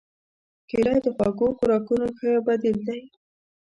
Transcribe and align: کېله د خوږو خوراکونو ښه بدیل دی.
کېله 0.69 0.95
د 1.03 1.05
خوږو 1.15 1.47
خوراکونو 1.57 2.07
ښه 2.17 2.31
بدیل 2.47 2.77
دی. 2.87 3.01